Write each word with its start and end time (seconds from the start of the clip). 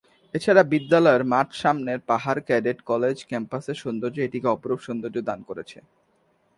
এছাড়া 0.33 0.63
বিদ্যালয়ের 0.63 1.23
মাঠ-সামনের 1.23 1.99
পাহাড়-ক্যাডেট 2.07 2.77
কলেজ 2.81 3.17
ক্যাম্পাসের 3.25 3.77
সৌন্দর্য 3.83 4.17
এটিকে 4.21 4.47
অপরূপ 4.47 4.79
সৌন্দর্য 4.81 5.17
দান 5.21 5.39
করেছে। 5.49 5.77